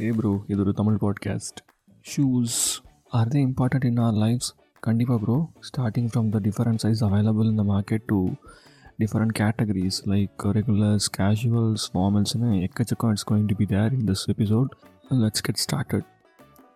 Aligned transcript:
ஏ 0.00 0.10
bro 0.10 0.30
இது 0.46 0.60
ஒரு 0.60 0.72
Tamil 0.72 0.94
podcast 0.94 1.58
shoes 2.04 2.56
are 3.10 3.28
they 3.28 3.40
important 3.46 3.84
in 3.84 3.96
our 3.96 4.12
lifes 4.12 4.48
கண்டிப்பாக 4.80 5.18
bro 5.24 5.36
starting 5.60 6.08
from 6.12 6.28
the 6.28 6.38
different 6.38 6.80
size 6.84 7.02
available 7.04 7.50
இந்த 7.50 7.62
market 7.62 8.04
to 8.06 8.18
different 8.98 9.34
categories 9.40 9.98
like 10.06 10.44
regulars 10.52 11.06
casuals 11.18 11.84
ஃபார்மல்ஸ்னு 11.92 12.50
எக்கச்சக்கம் 12.66 13.10
it's 13.10 13.28
going 13.30 13.46
to 13.46 13.54
be 13.54 13.66
there 13.66 13.92
in 13.92 14.04
this 14.04 14.24
episode 14.34 14.68
let's 15.22 15.40
get 15.40 15.62
started 15.66 16.06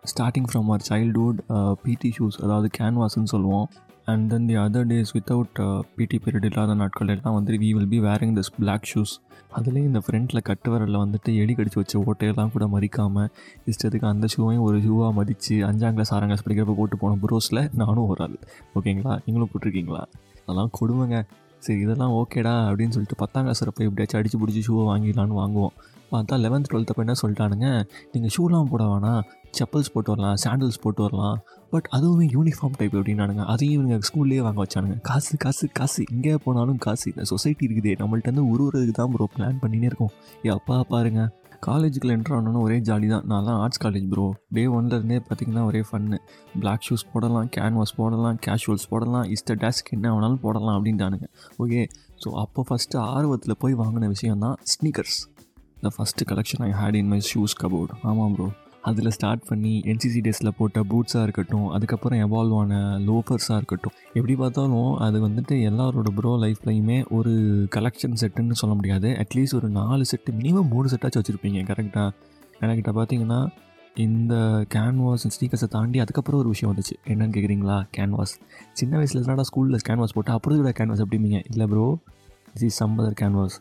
starting 0.05 0.49
from 0.53 0.69
our 0.69 0.87
childhood 0.91 1.41
PT 1.83 2.13
shoes 2.19 2.39
அதாவது 2.45 2.71
கேன்வாஸ்ன்னு 2.79 3.33
சொல்லுவோம். 3.35 3.69
And 4.11 4.27
then 4.31 4.47
the 4.47 4.55
other 4.57 4.87
days 4.91 5.11
without 5.15 5.59
PT 5.97 6.17
period 6.25 6.45
இல்லாத 6.45 6.75
நாட்கள் 6.75 7.09
எல்லாம் 7.09 7.35
வந்து 7.35 7.59
we 7.63 7.71
will 7.77 7.89
be 7.89 7.99
wearing 8.01 8.35
this 8.39 8.51
black 8.59 8.87
shoes 8.93 9.13
அதுலேயும் 9.57 9.89
இந்த 9.91 10.01
ஃப்ரண்ட்டில் 10.07 10.41
கட்டு 10.43 10.69
வரலில் 10.73 11.01
வந்துட்டு 11.03 11.31
எலி 11.43 11.55
கடிச்சு 11.55 11.79
வச்ச 11.81 11.99
ஓட்டையெல்லாம் 12.01 12.53
கூட 12.53 12.67
மதிக்காமல் 12.67 13.29
இஷ்டத்துக்கு 13.73 14.07
அந்த 14.07 14.27
ஷூவையும் 14.35 14.65
ஒரு 14.69 14.79
ஷூவாக 14.79 15.11
மதித்து 15.13 15.57
அஞ்சாம் 15.69 15.97
கிளாஸ் 15.97 16.13
ஆறாம் 16.15 16.31
கிளாஸ் 16.31 16.45
படிக்கிறப்ப 16.47 16.75
போட்டு 16.75 16.99
போன 16.99 17.19
ப்ரோஸில் 17.25 17.63
நானும் 17.75 18.07
ஒரு 18.07 18.23
ஆள். 18.27 18.39
ஓகேங்களா 18.75 19.15
நீங்களும் 19.27 19.51
போட்டிருக்கீங்களா? 19.53 20.03
அதெல்லாம் 20.47 20.73
கொடுமைங்க. 20.81 21.19
சரி 21.59 21.81
இதெல்லாம் 21.81 22.13
ஓகேடா 22.13 22.53
அப்படின்னு 22.69 22.95
சொல்லிட்டு 22.97 23.17
பத்தாம் 23.17 23.47
கிளாஸில் 23.47 23.75
போய் 23.75 23.89
எப்படியாச்சும் 23.89 24.21
அடிச்சு 24.21 24.39
பிடிச்சி 24.43 24.63
ஷூவை 24.69 24.85
வாங்கிடலான்னு 24.91 25.37
வாங்குவோம். 25.43 25.75
பார்த்தா 26.13 26.35
லெவன்த் 26.43 26.69
டுவெல்த்தப்போ 26.73 27.03
என்ன 27.05 27.15
சொல்லிட்டானுங்க 27.23 27.69
நீங்கள் 28.13 28.33
ஷூலாம் 28.37 28.69
போட 28.71 28.85
வேணாம் 28.85 29.23
செப்பல்ஸ் 29.59 29.91
போட்டு 29.93 30.11
வரலாம் 30.11 30.37
சாண்டல்ஸ் 30.45 30.81
போட்டு 30.81 31.03
வரலாம் 31.03 31.39
பட் 31.71 31.89
அதுவுமே 31.93 32.27
யூனிஃபார்ம் 32.37 32.77
டைப் 32.77 32.97
அப்படின்னானுங்க. 32.97 33.45
அதையும் 33.45 33.77
இவங்க 33.77 34.07
ஸ்கூல்லேயே 34.09 34.43
வாங்க 34.47 34.65
வச்சானுங்க. 34.65 35.01
காசு 35.01 35.37
காசு 35.37 35.69
காசு. 35.73 36.05
எங்கே 36.13 36.35
போனாலும் 36.45 36.77
காசு. 36.77 37.11
இந்த 37.11 37.25
சொசைட்டி 37.25 37.67
இருக்குதே. 37.67 37.95
நம்மள்ட்ட 38.03 38.31
இருந்து 38.31 38.47
உருவுறதுக்கு 38.53 38.91
தான் 38.91 39.13
ப்ரோ 39.13 39.29
பிளான் 39.37 39.61
பண்ணினே 39.63 39.83
இருக்கோம். 39.83 40.13
ஏ 40.45 40.51
அப்பா 40.51 40.85
பாருங்க. 40.89 41.23
காலேஜுக்குள்ள 41.67 42.13
என்ட்ரு 42.17 42.35
ஆனோன்னு 42.37 42.61
ஒரே 42.67 42.77
ஜாலி 42.89 43.07
தான். 43.13 43.25
நான்லாம் 43.31 43.59
ஆர்ட்ஸ் 43.63 43.81
காலேஜ் 43.85 44.07
ப்ரோ 44.13 44.25
டே 44.57 44.63
ஒன்லேருந்தே 44.77 45.19
பார்த்தீங்கன்னா 45.29 45.65
ஒரே 45.71 45.81
ஃபன்னு 45.89 46.19
பிளாக் 46.61 46.85
ஷூஸ் 46.89 47.05
போடலாம் 47.13 47.49
கேன்வாஸ் 47.57 47.95
போடலாம் 47.97 48.39
கேஷுவல்ஸ் 48.47 48.87
போடலாம் 48.93 49.27
இஸ்ட 49.37 49.57
டேஸ்க் 49.65 49.91
என்ன 49.97 50.13
வேணாலும் 50.15 50.43
போடலாம் 50.45 50.77
அப்படின்ட்டானுங்க. 50.79 51.27
ஓகே 51.65 51.83
ஸோ 52.25 52.31
அப்போ 52.45 52.65
ஃபஸ்ட்டு 52.69 53.01
ஆர்வத்தில் 53.17 53.61
போய் 53.65 53.75
வாங்கின 53.83 54.09
விஷயம் 54.15 54.45
தான் 54.47 54.57
sneakers 54.75 55.19
the 55.83 55.93
first 55.97 56.29
collection 56.33 56.65
I 56.69 56.71
had 56.81 56.99
in 57.03 57.11
my 57.15 57.21
shoes 57.33 57.57
cupboard 57.65 57.93
ஆமாம் 58.11 58.35
ப்ரோ 58.39 58.49
அதில் 58.83 59.11
ஸ்டார்ட் 59.11 59.45
பண்ணி 59.49 59.83
என்சிசி 59.85 60.21
டேஸில் 60.27 60.57
போட்ட 60.59 60.81
பூட்ஸாக 60.81 61.23
இருக்கட்டும் 61.23 61.69
அதுக்கப்புறம் 61.69 62.19
எவால்வ் 62.19 62.57
ஆன 62.57 62.99
லோஃபர்ஸாக 62.99 63.57
இருக்கட்டும். 63.57 63.93
எப்படி 64.13 64.35
பார்த்தாலும் 64.35 64.97
அது 64.97 65.29
வந்துட்டு 65.29 65.55
எல்லாரோட 65.71 66.11
ப்ரோ 66.15 66.33
லைஃப்லையுமே 66.45 67.05
ஒரு 67.11 67.33
கலெக்ஷன் 67.77 68.19
செட்டுன்னு 68.21 68.53
சொல்ல 68.53 68.75
முடியாது. 68.75 69.09
அட்லீஸ்ட் 69.09 69.55
ஒரு 69.55 69.69
நாலு 69.69 70.05
செட்டு 70.11 70.33
மினிமம் 70.33 70.69
மூணு 70.69 70.89
செட்டாச்சும் 70.89 71.23
வச்சுருப்பீங்க 71.23 71.63
கரெக்டாக 71.71 72.11
எனக்கிட்ட 72.61 72.93
பார்த்தீங்கன்னா 72.99 73.49
இந்த 73.97 74.35
கேன்வாஸ் 74.75 75.27
ஸ்டீக்கர்ஸை 75.35 75.69
தாண்டி 75.69 76.01
அதுக்கப்புறம் 76.01 76.41
ஒரு 76.41 76.49
விஷயம் 76.49 76.73
வந்துச்சு. 76.73 76.95
என்னன்னு 77.07 77.35
கேட்குறீங்களா 77.37 77.83
கேன்வாஸ் 77.97 78.35
சின்ன 78.73 78.97
வயசில் 78.97 79.23
தானடா 79.23 79.47
ஸ்கூலில் 79.51 79.87
கேன்வாஸ் 79.89 80.15
போட்டு 80.15 80.33
அப்புறம் 80.33 80.59
கூட 80.59 80.73
கேன்வாஸ் 80.79 81.03
எப்படிங்க 81.07 81.43
இல்லை 81.51 81.67
bro 81.67 81.99
this 82.55 82.63
is 82.63 82.77
some other 82.77 83.13
canvas 83.23 83.57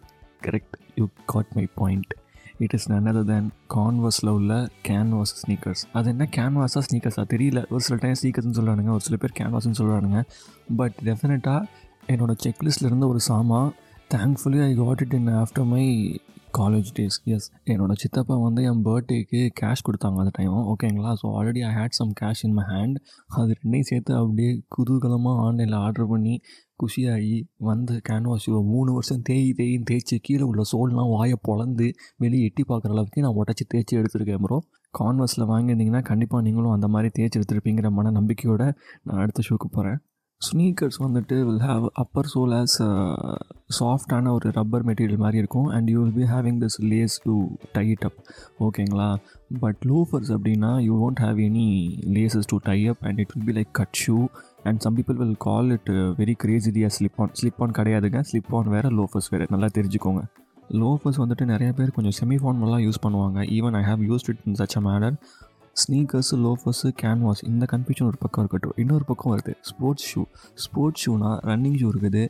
correct 0.45 0.75
you 0.95 1.07
got 1.25 1.51
my 1.55 1.67
point 1.75 2.13
it 2.65 2.75
is 2.77 2.87
none 2.91 3.09
other 3.11 3.27
than 3.31 3.49
கான்வர்ஸில் 3.73 4.31
உள்ள 4.35 4.53
கேன்வாஸ் 4.87 5.33
ஸ்னீக்கர்ஸ். 5.41 5.83
அது 5.93 6.07
என்ன 6.09 6.27
கேன்வாஸாக 6.37 6.83
ஸ்னீக்கர்ஸாக 6.87 7.25
தெரியல. 7.33 7.61
ஒரு 7.69 7.83
சில 7.87 7.97
டைம் 8.03 8.17
ஸ்னீக்கர்ஸ்னு 8.21 8.57
சொல்கிறானுங்க 8.59 8.93
ஒரு 8.97 9.05
சில 9.07 9.17
பேர் 9.17 9.37
கேன்வாஸ்னு 9.39 9.79
சொல்கிறானுங்க 9.81 10.21
பட் 10.75 10.97
டெஃபினட்டாக 11.09 11.61
என்னோடய 12.13 12.39
செக்லிஸ்ட்டில் 12.45 12.89
இருந்த 12.89 13.07
ஒரு 13.07 13.21
சாமா 13.29 13.61
thankfully 14.13 14.61
I 14.61 14.71
got 14.75 15.01
it 15.01 15.13
in 15.13 15.29
after 15.35 15.67
my 15.73 15.83
college 16.57 16.89
days 16.97 17.17
yes 17.33 17.47
என்னோடய 17.71 17.97
சித்தப்பா 18.03 18.35
வந்து 18.43 18.61
என் 18.63 18.83
பர்த்டேக்கு 18.85 19.39
கேஷ் 19.59 19.83
கொடுத்தாங்க 19.87 20.21
அந்த 20.23 20.31
டைம் 20.37 20.53
ஓகேங்களா 20.73 21.11
so 21.21 21.27
already 21.37 21.61
I 21.69 21.71
had 21.79 21.97
some 21.99 22.11
cash 22.21 22.41
in 22.47 22.55
my 22.59 22.65
hand 22.69 22.97
அது 23.35 23.57
ரெண்டையும் 23.59 23.89
சேர்த்து 23.89 24.13
அப்படியே 24.15 24.51
குதூகலமாக 24.75 25.43
ஆன்லைனில் 25.45 25.77
ஆர்டர் 25.85 26.09
பண்ணி 26.09 26.35
குஷியாகி 26.83 27.43
வந்து 27.57 28.01
கேன்வாஸ் 28.09 28.47
மூணு 28.63 28.93
வருஷம் 28.93 29.21
தேய் 29.21 29.53
தேயின்னு 29.57 29.89
தேய்ச்சி 29.91 30.17
கீழே 30.21 30.41
உள்ள 30.41 30.63
சோல்லாம் 30.71 31.09
வாயை 31.09 31.37
பொழந்து 31.47 31.87
வெளியே 32.17 32.45
எட்டி 32.45 32.63
பார்க்குற 32.67 32.89
அளவுக்கு 32.89 33.21
நான் 33.21 33.39
உடச்சி 33.41 33.65
தேய்ச்சி 33.73 33.99
எடுத்துருக்கேன் 33.99 34.43
ப்ரோ 34.45 34.59
கான்வர்ஸில் 34.93 35.49
வாங்கியிருந்தீங்கன்னா 35.49 36.03
கண்டிப்பாக 36.03 36.43
நீங்களும் 36.43 36.71
அந்த 36.71 36.87
மாதிரி 36.87 37.11
தேய்ச்சி 37.17 37.39
எடுத்துருப்பீங்கிற 37.39 37.89
மன 37.89 38.11
நம்பிக்கையோட 38.11 38.73
நான் 39.03 39.19
அடுத்த 39.19 39.43
ஷூக்கு 39.49 39.69
போகிறேன் 39.71 39.99
ஸ்னீக்கர்ஸ் 40.41 40.99
வந்துட்டு 40.99 41.35
will 41.45 41.61
have 41.61 41.85
upper 41.93 42.27
sole 42.33 42.53
as 42.57 42.75
சாஃப்டான 43.79 44.31
ஒரு 44.31 44.51
ரப்பர் 44.51 44.85
மெட்டீரியல் 44.85 45.17
மாதிரி 45.17 45.37
இருக்கும். 45.37 45.65
And 45.65 45.89
you 45.89 46.03
will 46.03 46.13
be 46.13 46.23
having 46.23 46.59
this 46.59 46.77
lace 46.81 47.21
to 47.23 47.35
tight 47.73 48.05
up 48.05 48.19
ஓகேங்களா 48.59 49.15
பட் 49.59 49.81
லூஃபர்ஸ் 49.85 50.31
அப்படின்னா 50.31 50.81
you 50.81 51.09
won't 51.09 51.23
have 51.23 51.39
any 51.47 51.67
laces 52.17 52.47
to 52.47 52.57
tie 52.63 52.87
up 52.87 52.97
and 52.99 53.19
it 53.19 53.33
will 53.33 53.45
be 53.45 53.61
like 53.61 53.71
cut 53.71 53.97
shoe 54.07 54.17
and 54.67 54.81
some 54.85 54.97
people 54.97 55.19
will 55.21 55.37
call 55.47 55.69
it 55.75 55.89
very 56.21 56.35
கிரேசிலியாக 56.43 56.91
slip 56.97 57.19
on 57.23 57.33
slip 57.39 57.61
on 57.65 57.75
கிடையாதுங்க. 57.79 58.21
Slip 58.31 58.53
on 58.59 58.69
வேறு 58.75 58.89
loafers 58.99 59.29
வேறு. 59.33 59.47
நல்லா 59.53 59.69
தெரிஞ்சுக்கோங்க. 59.77 60.23
Loafers 60.83 61.19
வந்துட்டு 61.23 61.45
நிறைய 61.53 61.71
பேர் 61.73 61.91
கொஞ்சம் 61.97 62.17
செமி 62.19 62.37
ஃபார்மலாக 62.43 62.81
யூஸ் 62.87 63.03
பண்ணுவாங்க. 63.05 63.41
Even 63.57 63.75
I 63.81 63.83
have 63.89 64.01
used 64.11 64.31
it 64.31 64.41
in 64.49 64.57
such 64.61 64.75
a 64.79 64.81
manner 64.87 65.17
sneakers 65.81 66.35
loafers 66.43 66.89
canvas 67.01 67.41
இந்த 67.49 67.65
கன்ஃபியூஷன் 67.71 68.07
ஒரு 68.09 68.17
பக்கம் 68.23 68.41
இருக்கட்டும். 68.43 68.73
இன்னொரு 68.83 69.05
பக்கம் 69.09 69.31
வருது. 69.33 69.53
ஸ்போர்ட்ஸ் 69.69 70.05
ஷூ 70.11 70.21
ஸ்போர்ட்ஸ் 70.63 71.03
ஷூனா 71.03 71.31
ரன்னிங் 71.49 71.77
ஷூ 71.81 71.89
இருக்குது 71.93 72.23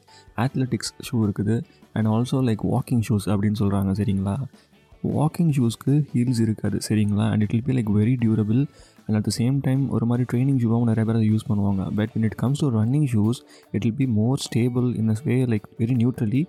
அத்லெட்டிக்ஸ் 0.46 0.92
ஷூ 1.08 1.18
இருக்குது 1.28 1.56
and 1.94 2.10
also 2.16 2.40
like 2.50 2.66
walking 2.74 3.04
shoes 3.10 3.28
அப்படின்னு 3.34 3.60
சொல்கிறாங்க 3.62 3.94
சரிங்களா? 4.02 4.36
வாக்கிங் 5.18 5.52
ஷூஸ்க்கு 5.58 5.94
ஹீல்ஸ் 6.14 6.42
இருக்காது 6.46 6.78
சரிங்களா? 6.90 7.26
And 7.34 7.44
it 7.46 7.54
will 7.56 7.68
be 7.70 7.76
like 7.78 7.92
very 8.00 8.16
durable 8.24 8.62
and 9.08 9.18
at 9.20 9.28
the 9.30 9.34
same 9.40 9.58
time 9.68 9.84
ஒரு 9.98 10.06
மாதிரி 10.12 10.26
ட்ரைனிங் 10.32 10.60
ஷூவாகவும் 10.64 10.90
நிறைய 10.92 11.06
பேர் 11.10 11.20
அதை 11.20 11.28
யூஸ் 11.34 11.46
பண்ணுவாங்க. 11.50 11.84
But 12.00 12.12
when 12.16 12.26
it 12.30 12.38
comes 12.44 12.62
to 12.64 12.70
running 12.80 13.08
shoes 13.14 13.40
it 13.76 13.84
will 13.88 14.00
be 14.02 14.08
more 14.20 14.42
stable 14.48 14.88
in 15.02 15.12
as 15.14 15.24
way 15.30 15.38
like 15.54 15.68
very 15.82 15.98
neutrally 16.04 16.44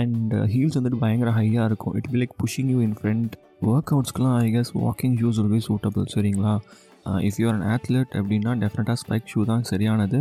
and 0.00 0.34
heels 0.52 0.76
வந்துட்டு 0.78 1.00
பயங்கர 1.04 1.30
ஹையாக 1.38 1.68
இருக்கும். 1.70 1.94
It 2.00 2.10
be 2.12 2.18
like 2.22 2.34
pushing 2.42 2.70
you 2.74 2.78
in 2.88 2.96
front 3.00 3.32
work 3.70 3.92
அவுட்ஸ்க்குலாம் 3.94 4.36
I 4.44 4.50
guess 4.56 4.72
walking 4.84 5.16
shoes 5.22 5.38
will 5.40 5.50
be 5.54 5.60
suitable 5.68 6.06
சரிங்களா? 6.14 6.54
If 7.28 7.38
you 7.40 7.46
are 7.50 7.56
an 7.58 7.66
athlete 7.74 8.12
அப்படின்னா 8.20 8.52
டெஃபினட்டாக 8.62 8.98
spike 9.02 9.28
shoe 9.32 9.40
தான் 9.50 9.64
சரியானது. 9.72 10.18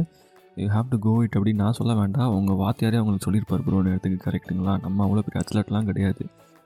You 0.61 0.67
have 0.75 0.87
to 0.93 0.97
go 1.05 1.13
it 1.25 1.35
அப்படின்னு 1.37 1.61
நான் 1.63 1.77
சொல்ல 1.79 1.93
வேண்டாம். 2.01 2.31
உங்கள் 2.37 2.59
வாத்தியாரே 2.63 2.97
அவங்களுக்கு 2.99 3.27
சொல்லியிருப்பார் 3.27 3.63
ப்ரோ 3.65 3.81
இடத்துக்கு 3.91 4.19
கரெக்ட்டுங்களா 4.27 4.75
நம்ம 4.85 5.05
அவ்வளோ 5.07 5.23
பெரிய 5.27 5.41
அத்லெட்லாம் 5.43 5.87
கிடையாது. 5.89 6.23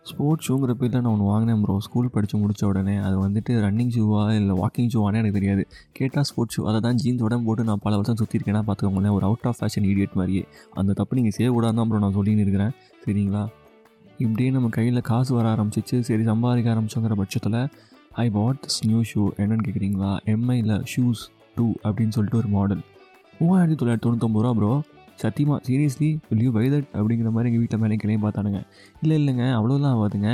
ஸ்போர்ட்ஸ் 0.09 0.45
ஷூங்கிற 0.47 0.71
பேரில் 0.79 1.01
நான் 1.03 1.11
ஒன்று 1.11 1.25
வாங்கினேன் 1.31 1.61
ப்ரோ 1.63 1.75
ஸ்கூல் 1.85 2.09
படித்து 2.15 2.35
முடித்த 2.41 2.63
உடனே. 2.69 2.95
அது 3.07 3.15
வந்துட்டு 3.25 3.51
ரன்னிங் 3.65 3.91
ஷூவா 3.95 4.21
இல்லை 4.39 4.55
வாக்கிங் 4.61 4.89
ஷூவானே 4.93 5.19
எனக்கு 5.21 5.37
தெரியாது. 5.37 5.63
கேட்டால் 5.97 6.27
ஸ்போர்ட்ஸ் 6.29 6.55
ஷூ 6.57 6.63
அதை 6.69 6.79
தான் 6.85 6.97
ஜீன்ஸ் 7.01 7.23
உடம்பு 7.27 7.47
போட்டு 7.49 7.63
நான் 7.69 7.81
பல 7.85 7.93
வருஷம் 7.99 8.19
சுற்றிருக்கேன்னா 8.21 8.61
பார்த்துக்கோங்களேன். 8.69 9.15
ஒரு 9.17 9.25
அவுட் 9.29 9.47
ஆஃப் 9.51 9.57
ஃபேஷன் 9.59 9.85
ஈடியட் 9.91 10.17
மாதிரியே. 10.19 10.43
அந்த 10.81 10.93
தப்பு 10.99 11.17
நீங்கள் 11.19 11.35
செய்யக்கூடாது 11.37 11.77
தான் 11.79 11.89
ப்ரோ 11.91 12.01
நான் 12.05 12.17
சொல்லின்னு 12.19 12.45
இருக்கிறேன். 12.45 12.73
சரிங்களா? 13.05 13.43
இப்படியே 14.23 14.49
நம்ம 14.57 14.69
கையில் 14.77 15.01
காசு 15.11 15.31
வர 15.37 15.47
ஆரம்பிச்சிச்சு. 15.55 15.99
சரி 16.09 16.25
சம்பாதிக்க 16.31 16.73
ஆரம்பிச்சோங்கிற 16.73 17.15
பட்சத்தில் 17.21 17.59
I 18.23 18.27
what 18.39 18.59
this 18.65 18.81
new 18.89 18.99
shoe 19.11 19.21
என்னன்னு 19.43 19.65
கேட்குறீங்களா 19.67 20.11
எம்ஐயில் 20.33 20.75
ஷூஸ் 20.93 21.23
டூ 21.57 21.65
அப்படின்னு 21.85 22.15
சொல்லிட்டு 22.17 22.41
ஒரு 22.41 22.51
மாடல் 22.57 22.83
மூவாயிரத்தி 23.39 23.77
தொள்ளாயிரத்தி 23.79 24.05
தொண்ணூத்தொம்பது 24.05 24.43
ரூபா 24.45 24.53
ப்ரோ 24.59 24.73
சத்தியமாக 25.21 25.59
seriously 25.67 26.17
will 26.29 26.43
you 26.43 26.51
buy 26.51 26.65
that 26.69 26.89
அப்படிங்கிற 26.93 27.29
மாதிரி 27.35 27.49
எங்கள் 27.49 27.63
வீட்டில் 27.63 27.81
மேலே 27.83 27.95
கிளையும் 28.03 28.25
பார்த்தானுங்க 28.25 28.61
இல்லை 29.01 29.17
இல்லைங்க 29.21 29.45
அவ்வளோலாம் 29.57 29.93
ஆகாதுங்க. 29.95 30.31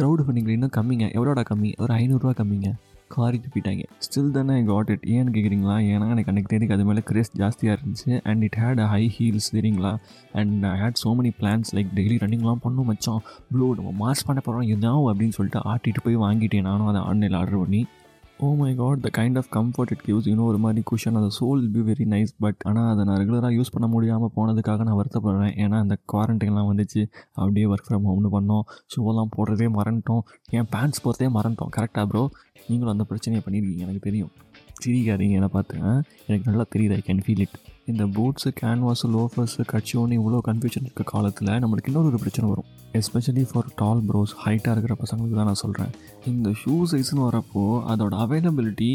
க்ரௌடு 0.00 0.24
ஃபண்டிங்கில் 0.26 0.56
இன்னும் 0.56 0.76
கம்மிங்க. 0.76 1.06
எவ்வளோடா 1.16 1.44
கம்மி? 1.50 1.72
ஒரு 1.78 1.94
ஐநூறுரூவா 1.94 2.34
கம்மிங்க. 2.42 2.70
காரி 3.14 3.40
துப்பிட்டாங்க 3.44 3.84
ஸ்டில் 4.04 4.30
தானே 4.30 4.62
காட் 4.62 4.88
இட் 4.88 5.04
ஏன்னு 5.06 5.32
கேட்குறீங்களா? 5.34 5.76
ஏன்னா 5.92 6.06
எனக்கு 6.14 6.30
அன்றைக்கு 6.30 6.50
தேதிக்கு 6.52 6.74
அது 6.74 6.84
மேலே 6.84 7.02
கிரேஸ் 7.10 7.30
ஜாஸ்தியாக 7.38 7.76
இருந்துச்சு. 7.76 8.20
And 8.24 8.42
it 8.42 8.58
had 8.62 8.78
a 8.78 8.86
high 8.86 9.14
heels 9.18 9.48
தெரியுங்களா? 9.54 9.96
And 10.32 10.64
I 10.64 10.80
had 10.80 11.00
so 11.04 11.12
many 11.20 11.30
plans 11.40 11.70
like 11.76 11.94
daily 11.94 12.18
ரன்னிங்லாம் 12.24 12.62
பண்ணும் 12.66 12.84
மச்சான். 12.84 13.22
ப்ளூ 13.52 13.74
நம்ம 13.74 13.90
மார்ச் 14.02 14.24
பண்ண 14.24 14.40
போகிறோம் 14.40 14.68
என்ன 14.74 14.92
அப்படின்னு 15.10 15.36
சொல்லிட்டு 15.38 15.62
ஆட்டிட்டு 15.72 16.02
போய் 16.04 16.16
வாங்கிட்டேன். 16.16 16.68
நானும் 16.70 16.86
அதை 16.86 17.02
ஆன்லைனில் 17.02 17.38
ஆர்டர் 17.40 17.58
பண்ணி. 17.58 17.86
ஓ 18.46 18.48
my 18.58 18.74
god 18.74 19.00
the 19.04 19.08
kind 19.16 19.38
of 19.40 19.48
comfort 19.54 19.92
it 19.94 20.02
gives 20.06 20.26
இன்னும் 20.30 20.48
ஒரு 20.50 20.58
மாதிரி 20.58 20.82
குஷன் 20.90 21.16
அந்த 21.20 21.30
sole 21.38 21.62
be 21.74 21.80
very 21.88 22.04
nice 22.12 22.32
but 22.44 22.60
ஆனால் 22.68 22.90
அதை 22.90 23.04
நான் 23.04 23.18
ரெகுலராக 23.22 23.56
யூஸ் 23.56 23.72
பண்ண 23.72 23.86
முடியாமல் 23.94 24.30
போனதுக்காக 24.36 24.84
நான் 24.88 24.98
வருத்தப்படுறேன். 24.98 25.54
ஏன்னா 25.64 25.78
அந்த 25.84 25.96
குவாரண்டைன்லாம் 26.12 26.68
வந்துச்சு. 26.70 27.02
அப்படியே 27.32 27.66
ஒர்க் 27.66 27.88
ஃப்ரம் 27.88 28.06
ஹோம்னு 28.10 28.30
பண்ணோம். 28.36 28.62
ஷூவெல்லாம் 28.94 29.32
போடுறதே 29.36 29.68
மறந்துட்டோம். 29.78 30.22
ஏன் 30.50 30.68
பேண்ட்ஸ் 30.74 31.02
போகிறதே 31.06 31.30
மறந்துட்டோம். 31.38 31.72
கரெக்டாக 31.78 32.06
ப்ரோ 32.12 32.22
நீங்களும் 32.68 32.94
அந்த 32.94 33.06
பிரச்சனையை 33.10 33.42
பண்ணியிருக்கீங்க 33.46 33.86
எனக்கு 33.88 34.04
தெரியும். 34.08 34.30
சிரிக்காதீங்க. 34.84 35.36
என்னை 35.40 35.50
பார்த்துங்க 35.56 35.88
எனக்கு 36.28 36.48
நல்லா 36.50 36.66
தெரியுது. 36.76 36.96
ஐ 37.00 37.04
கேன் 37.10 37.24
ஃபீல் 37.26 37.44
இட் 37.46 37.58
இந்த 37.90 38.04
பூட்ஸு 38.16 38.48
கேன்வாஸு 38.60 39.06
லோஃபர்ஸு 39.14 39.62
கட்சியோன்னு 39.70 40.16
இவ்வளோ 40.18 40.38
கன்ஃபியூஷன் 40.48 40.86
இருக்க 40.86 41.04
காலத்தில் 41.12 41.50
நம்மளுக்கு 41.62 41.90
இன்னொரு 41.90 42.10
ஒரு 42.10 42.18
பிரச்சனை 42.22 42.48
வரும். 42.50 42.68
எஸ்பெஷலி 42.98 43.44
ஃபார் 43.50 43.70
டால் 43.80 44.02
ப்ரோஸ் 44.08 44.34
ஹைட்டாக 44.42 44.74
இருக்கிற 44.74 44.96
பசங்களுக்கு 45.02 45.38
தான் 45.38 45.50
நான் 45.50 45.62
சொல்கிறேன் 45.62 45.94
இந்த 46.32 46.50
ஷூ 46.62 46.74
சைஸ்னு 46.92 47.24
வரப்போ 47.28 47.64
அதோட 47.94 48.18
அவைலபிலிட்டி 48.26 48.90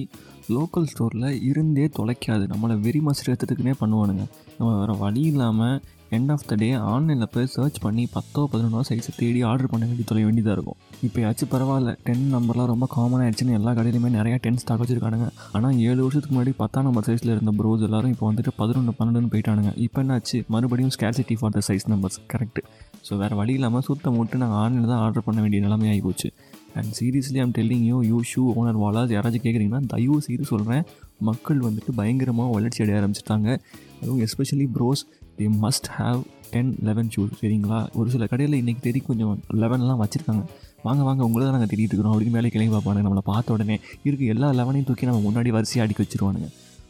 லோக்கல் 0.55 0.87
ஸ்டோரில் 0.91 1.27
இருந்தே 1.49 1.87
தொலைக்காது. 1.97 2.45
நம்மளை 2.53 2.77
வெறி 2.85 3.01
மசிட்டு 3.07 3.31
எடுத்துட்டுக்குனே 3.31 3.75
பண்ணுவானுங்க. 3.81 4.23
நம்ம 4.59 4.71
வேறு 4.79 4.95
வழி 5.03 5.21
இல்லாமல் 5.33 5.77
எண்ட் 6.15 6.31
ஆஃப் 6.33 6.43
த 6.49 6.55
டே 6.61 6.67
ஆன்லைனில் 6.93 7.29
போய் 7.33 7.47
சர்ச் 7.53 7.77
பண்ணி 7.83 8.03
பத்தோ 8.15 8.41
பதினொன்றோ 8.51 8.81
சைஸை 8.89 9.11
தேடி 9.19 9.39
ஆர்டர் 9.51 9.71
பண்ண 9.71 9.83
வேண்டி 9.89 10.03
தொலை 10.09 10.23
வேண்டியதாக 10.25 10.55
இருக்கும். 10.57 10.77
இப்போயாச்சும் 11.05 11.51
பரவாயில்ல 11.53 11.91
டென் 12.07 12.25
நம்பர்லாம் 12.33 12.69
ரொம்ப 12.71 12.85
காமன் 12.95 13.21
ஆயிடுச்சுன்னு 13.23 13.55
எல்லா 13.59 13.71
கடையிலுமே 13.77 14.09
நிறையா 14.17 14.37
டென் 14.43 14.59
ஸ்டாக் 14.63 14.81
வச்சுருக்கானுங்க. 14.81 15.29
ஆனால் 15.57 15.79
ஏழு 15.87 15.99
வருஷத்துக்கு 16.03 16.35
முன்னாடி 16.35 16.53
பத்தாம் 16.61 16.85
நம்பர் 16.87 17.07
சைஸில் 17.07 17.33
இருந்த 17.35 17.53
ப்ரோஸ் 17.59 17.85
எல்லாரும் 17.87 18.13
இப்போ 18.15 18.27
வந்துட்டு 18.31 18.53
பதினொன்று 18.59 18.82
பன்னெண்டுன்னு 18.97 19.31
போயிட்டானுங்க. 19.33 19.71
இப்போ 19.85 19.99
என்னாச்சு? 20.03 20.37
மறுபடியும் 20.53 20.93
scarcity 20.95 21.35
for 21.39 21.53
the 21.55 21.61
size 21.67 21.85
numbers 21.93 22.19
correct 22.33 22.59
so 23.07 23.17
வேறு 23.21 23.35
வழி 23.39 23.53
இல்லாமல் 23.57 23.85
சுத்தம் 23.87 24.17
விட்டு 24.19 24.41
நாங்கள் 24.43 24.59
ஆன்லைனில் 24.63 24.91
தான் 24.91 25.01
ஆர்டர் 25.05 25.25
பண்ண 25.27 25.39
வேண்டிய 25.43 25.61
நிலைமை 25.65 25.87
ஆகி 25.93 26.01
போச்சு. 26.07 26.29
And 26.77 26.91
seriously 26.99 27.39
I'm 27.43 27.55
telling 27.57 27.85
you 27.89 27.97
you 28.11 28.19
shoe 28.31 28.43
owner 28.59 28.79
wallahs 28.83 29.11
யாராச்சும் 29.15 29.43
கேட்குறீங்கன்னா 29.45 29.81
தயவு 29.93 30.19
செய்து 30.27 30.45
சொல்கிறேன் 30.51 30.85
மக்கள் 31.29 31.59
வந்துட்டு 31.67 31.91
பயங்கரமாக 31.99 32.53
வளர்ச்சி 32.55 32.83
அடைய 32.83 32.99
ஆரம்பிச்சிட்டாங்க. 32.99 33.49
அதுவும் 34.01 34.21
especially 34.27 34.67
bros 34.77 35.03
they 35.37 35.47
must 35.65 35.89
have 35.97 36.21
ten 36.53 36.71
eleven 36.87 37.11
shoes 37.13 37.37
சரிங்களா? 37.41 37.79
ஒரு 37.99 38.09
சில 38.15 38.25
கடையில் 38.31 38.59
இன்றைக்கி 38.61 38.81
தேடி 38.87 38.99
கொஞ்சம் 39.11 39.37
லெவன்லாம் 39.61 40.01
வச்சுருக்காங்க. 40.03 40.43
வாங்க 40.87 41.01
வாங்க 41.07 41.21
உங்களை 41.27 41.43
தான் 41.45 41.55
நாங்கள் 41.55 41.71
தேடிட்டு 41.71 41.93
இருக்கிறோம். 41.93 42.13
அப்படின்னு 42.15 42.37
மேலே 42.37 42.51
கிளம்பி 42.55 42.73
பார்ப்பானுங்க. 42.75 43.05
நம்மளை 43.07 43.23
பார்த்த 43.31 43.55
உடனே 43.55 43.77
இருக்குது 44.07 44.31
எல்லா 44.33 44.49
லெவனையும் 44.59 44.87
தூக்கி 44.89 45.09
நம்ம 45.09 45.23
முன்னாடி 45.27 45.51
வரிசையாக 45.57 45.85
அடிக்க 45.85 46.01
வச்சுருவானுங்க. 46.05 46.49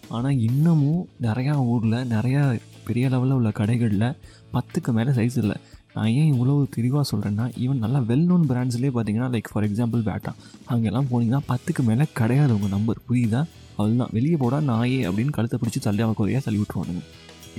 ஆனால் 0.10 0.40
இன்னமும் 0.48 1.02
நிறையா 1.28 1.54
ஊரில் 1.74 2.00
நிறையா 2.16 2.42
பெரிய 2.88 3.10
லெவலில் 3.10 3.38
உள்ள 3.40 3.50
கடைகளில் 3.60 4.10
பத்துக்கு 4.56 4.92
மேலே 4.98 5.12
சைஸ் 5.18 5.38
இல்லை. 5.44 5.56
நான் 5.96 6.12
ஏன் 6.20 6.30
இவ்வளோ 6.34 6.54
தெளிவாக 6.76 7.04
சொல்கிறேன்னா 7.12 7.46
ஈவன் 7.64 7.84
நல்லா 7.86 8.00
வெல் 8.10 8.26
நோன் 8.30 8.46
பிராண்ட்ஸ்லேயே 8.52 8.92
பார்த்தீங்கன்னா 8.96 9.30
லைக் 9.36 9.50
ஃபார் 9.52 9.66
எக்ஸாம்பிள் 9.68 10.02
பேட்டா 10.08 10.32
அங்கெல்லாம் 10.66 11.10
போனீங்கன்னா 11.12 11.42
பத்துக்கு 11.52 11.84
மேலே 11.90 12.06
கிடையாது 12.20 12.56
உங்கள் 12.56 12.74
நம்பர் 12.76 13.00
புரியுதா? 13.10 13.42
அதுதான். 13.82 14.12
வெளியே 14.18 14.38
போடா 14.44 14.60
நாயே 14.72 15.00
அப்படின்னு 15.10 15.36
கழுத்தை 15.38 15.60
பிடிச்சி 15.62 15.82
தள்ளி 15.88 16.04
அவங்க 16.06 16.20
குறையாக 16.22 16.44
தள்ளி 16.46 16.60
விட்டுருவானுங்க. 16.62 17.04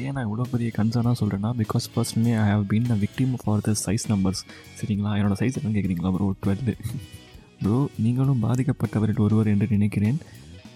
ஏன் 0.02 0.14
நான் 0.14 0.26
இவ்வளோ 0.29 0.46
பெரிய 0.52 0.70
கன்சர்னாக 0.79 1.17
சொல்கிறேன்னா 1.20 1.50
because 1.62 1.85
personally 1.96 2.32
I 2.44 2.46
have 2.52 2.64
been 2.73 2.91
a 2.94 2.99
victim 3.05 3.35
for 3.43 3.64
the 3.67 3.75
size 3.85 4.06
numbers 4.12 4.43
சரிங்களா? 4.79 5.12
என்னோடய 5.19 5.38
சைஸ் 5.43 5.58
என்னன்னு 5.58 5.76
கேட்குறீங்களா 5.79 6.12
ப்ரோ 6.17 6.31
டுவெல் 6.44 6.64
ப்ரோ 7.62 7.76
நீங்களும் 8.05 8.43
பாதிக்கப்பட்டவரில் 8.46 9.23
ஒருவர் 9.26 9.52
என்று 9.52 9.67
நினைக்கிறேன். 9.76 10.19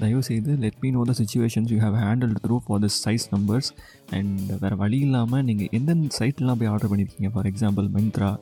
தயவுசெய்து 0.01 0.57
let 0.57 0.79
me 0.81 0.91
know 0.91 1.03
the 1.05 1.15
situations 1.19 1.71
you 1.73 1.79
have 1.79 1.97
handle 2.05 2.35
through 2.47 2.57
for 2.67 2.81
this 2.81 2.99
size 3.05 3.27
numbers 3.31 3.71
and 4.11 4.53
வேறு 4.61 4.77
வழி 4.77 4.99
இல்லாமல் 4.99 5.45
நீங்கள் 5.45 5.69
எந்தெந்த 5.71 6.17
சைட்லாம் 6.19 6.55
போய் 6.55 6.69
ஆர்டர் 6.69 6.91
பண்ணியிருக்கீங்க 6.93 7.31
for 7.33 7.47
example 7.47 7.89
Myntra 7.89 8.39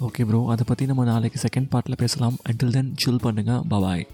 okay 0.00 0.24
bro 0.24 0.46
அதை 0.46 0.64
பற்றி 0.66 0.86
நம்ம 0.86 1.04
நாளைக்கு 1.04 1.38
செகண்ட் 1.48 1.68
பார்ட்டில் 1.70 1.96
பேசலாம். 1.96 2.36
அண்டில் 2.42 2.70
தென் 2.70 2.92
சில் 2.96 3.22
பண்ணுங்கள் 3.22 3.62
பபாய் 3.68 4.06